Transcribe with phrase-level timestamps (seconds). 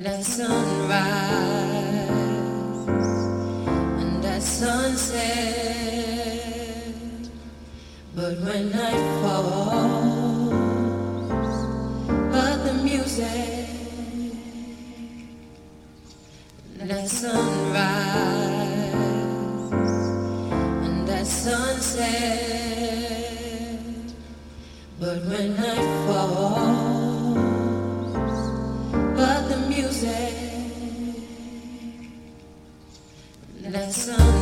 [0.00, 0.94] That sunrise
[3.66, 5.18] and that sunset,
[8.14, 10.52] but when night falls,
[12.30, 13.66] but the music,
[16.76, 17.74] that sunrise
[20.86, 22.04] and that sunset,
[25.00, 26.87] but when night falls.
[33.88, 34.37] That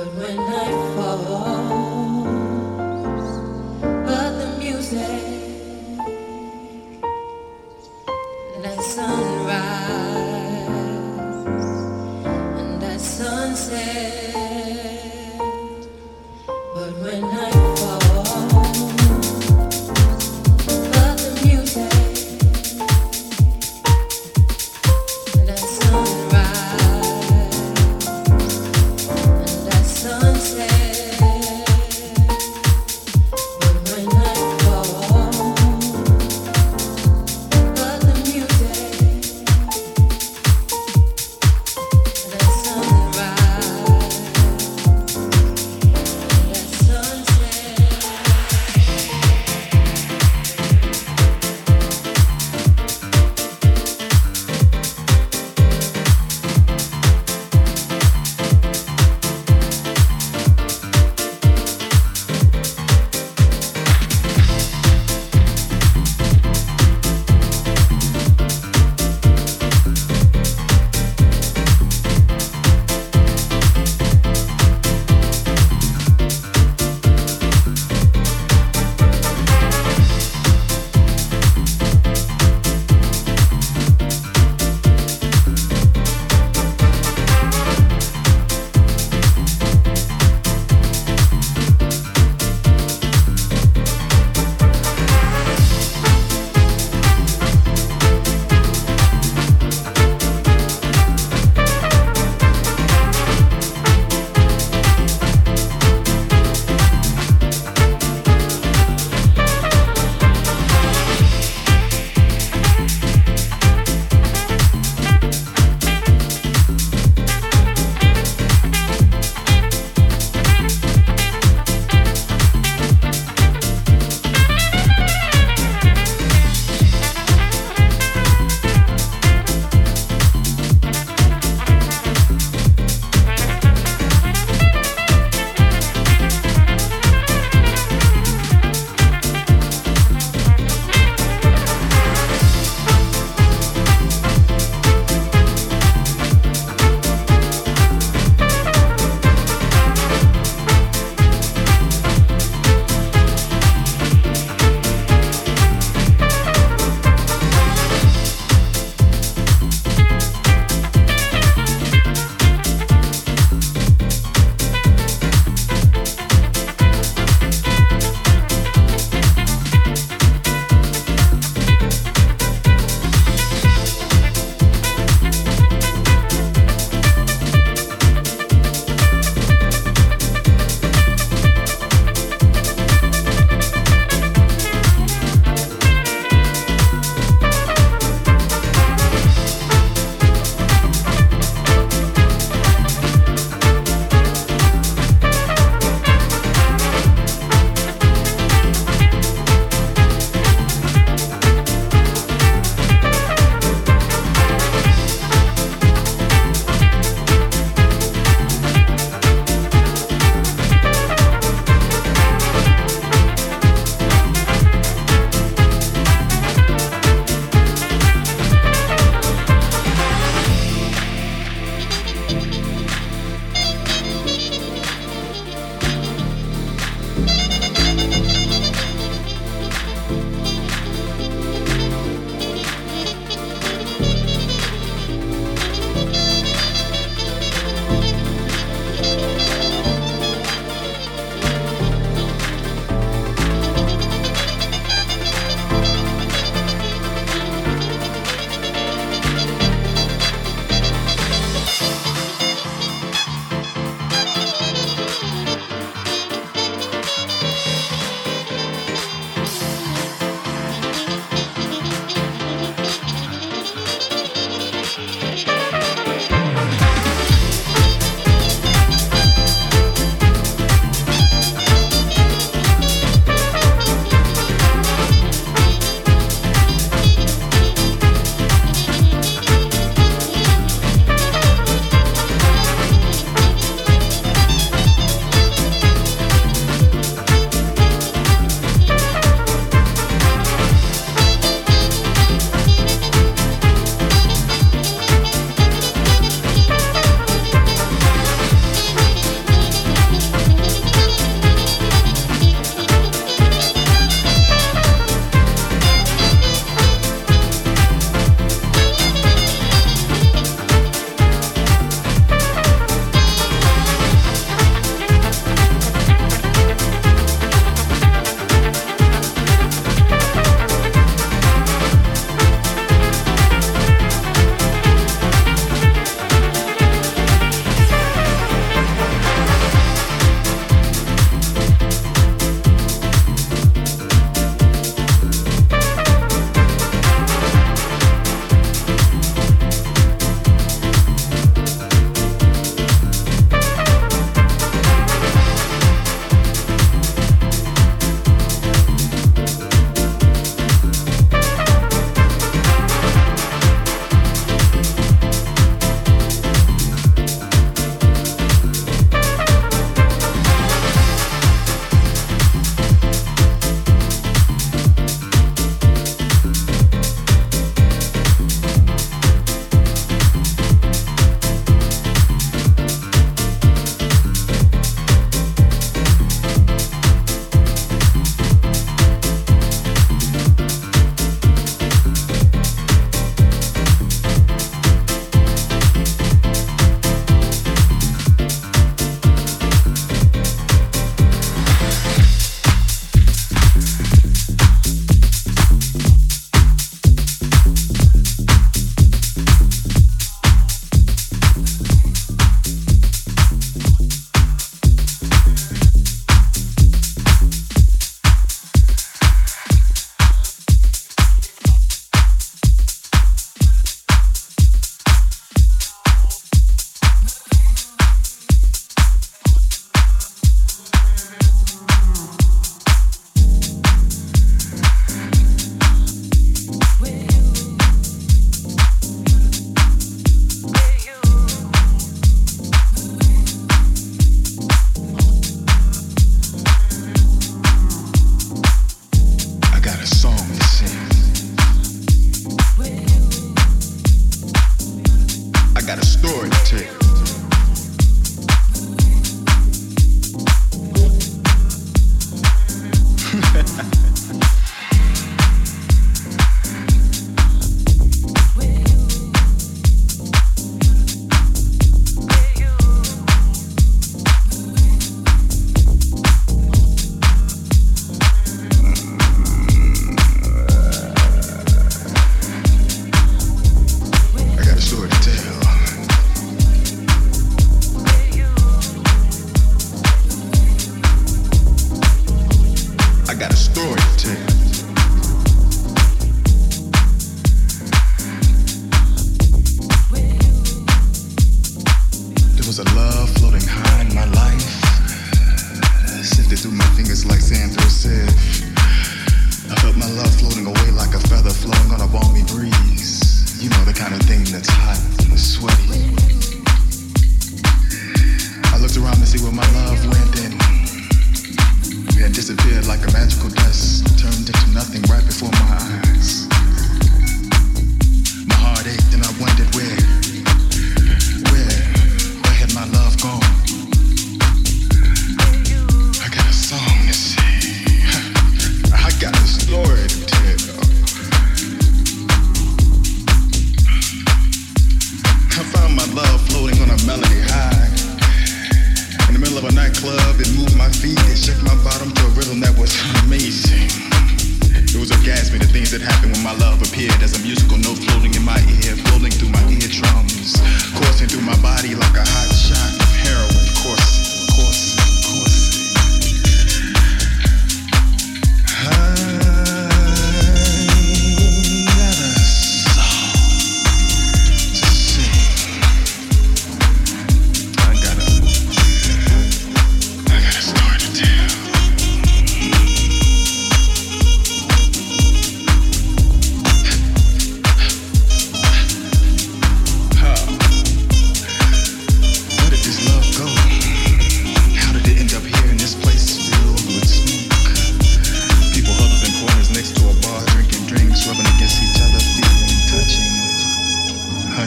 [0.00, 0.89] sunrise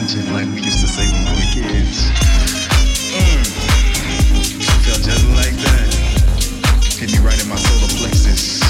[0.06, 2.10] content like we used to say when we were kids.
[3.14, 3.44] Mm.
[4.84, 5.94] Felt just like that.
[6.98, 8.63] Hit me right in my solar plexus.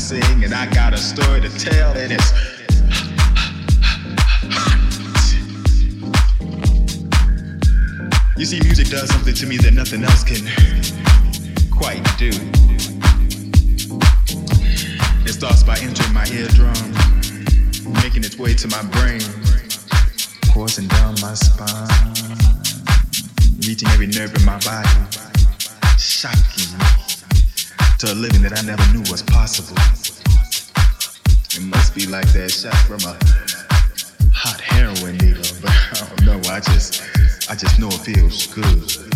[0.00, 2.32] Sing and I got a story to tell, and it's
[8.38, 10.48] You see, music does something to me that nothing else can
[11.70, 12.30] quite do.
[15.28, 16.72] It starts by entering my eardrum,
[18.02, 19.20] making its way to my brain,
[20.54, 22.24] coursing down my spine,
[23.68, 24.88] reaching every nerve in my body,
[25.98, 26.89] shocking me
[28.00, 29.76] to a living that I never knew was possible.
[31.52, 33.14] It must be like that shot from a
[34.32, 36.50] hot heroin needle, but I don't know.
[36.50, 37.02] I just,
[37.50, 39.09] I just know it feels good.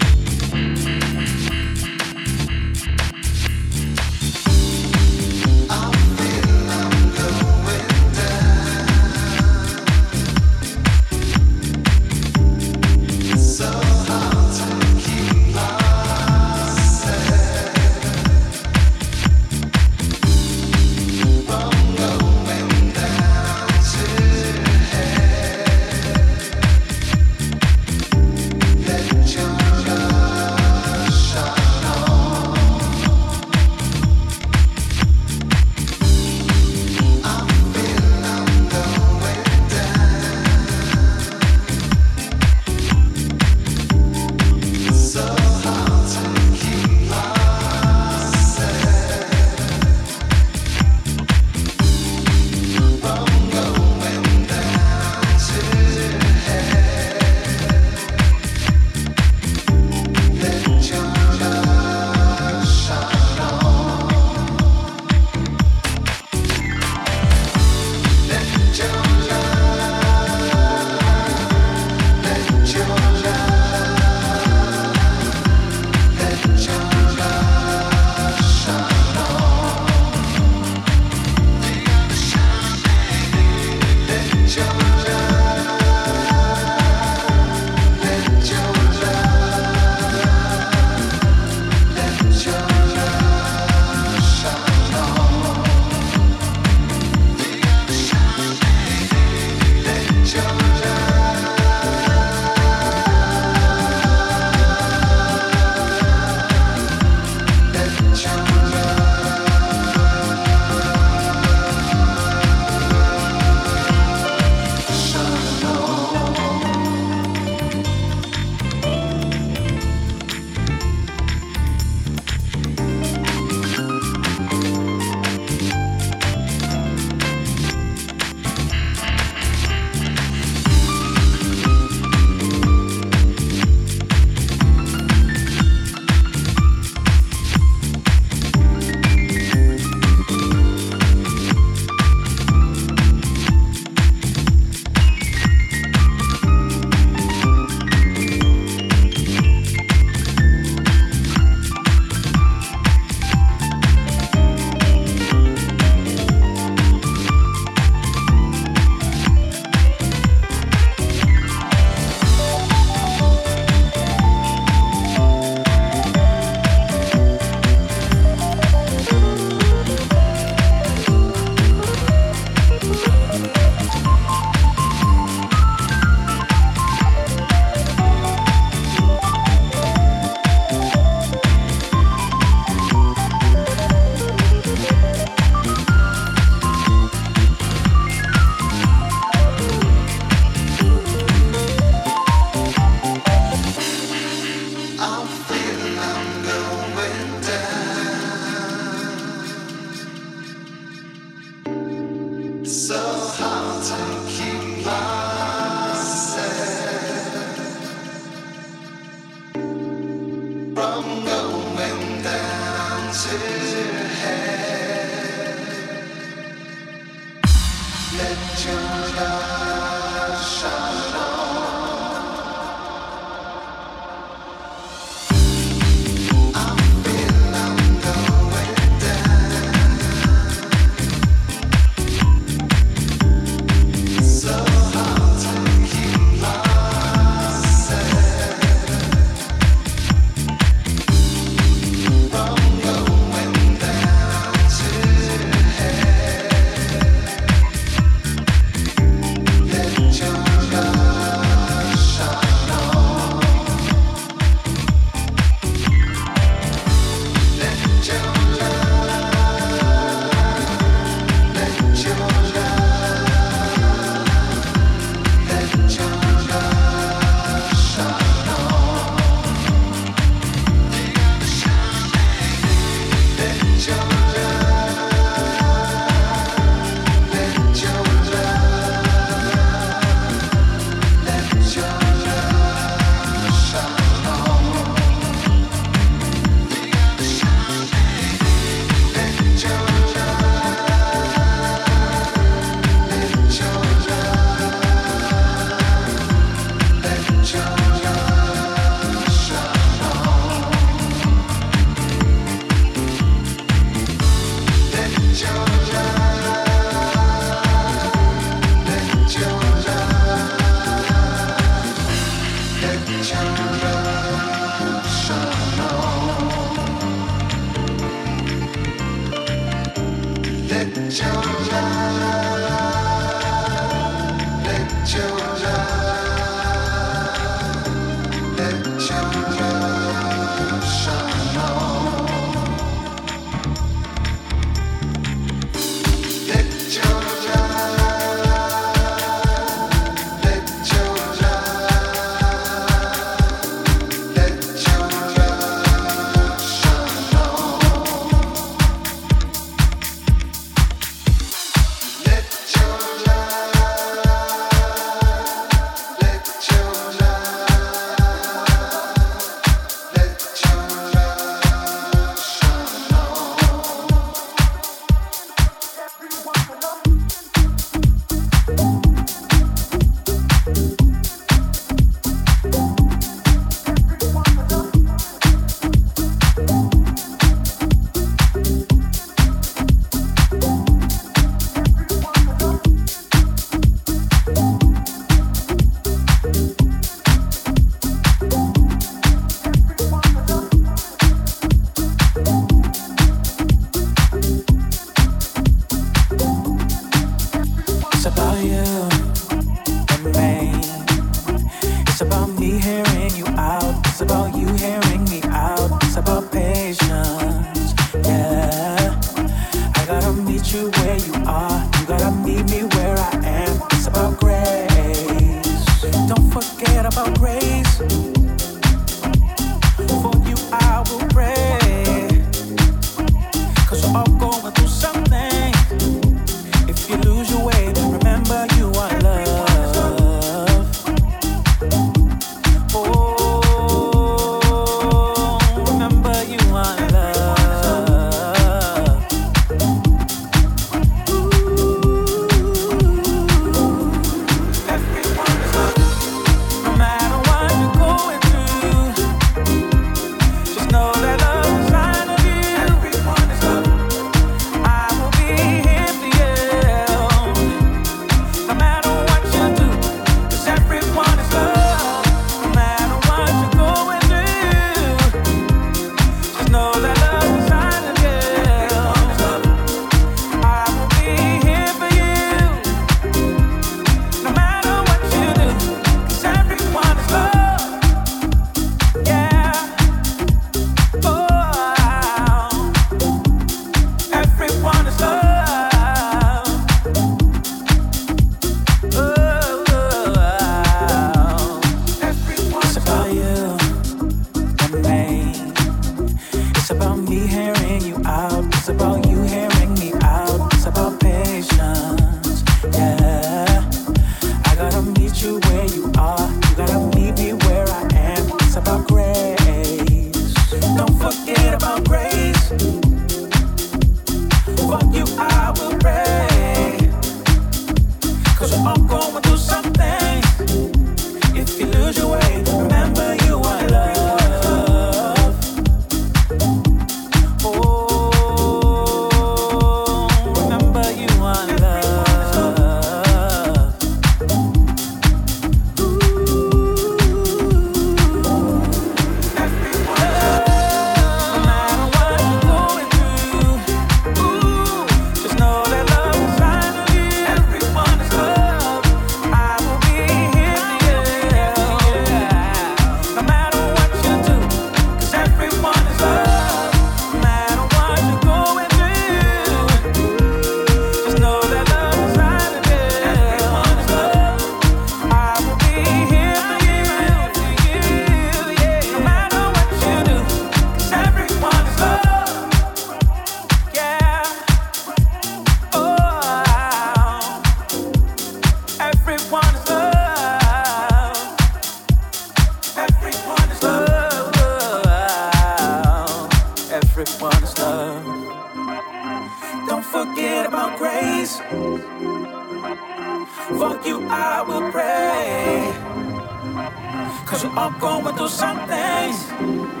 [597.81, 600.00] All going through some.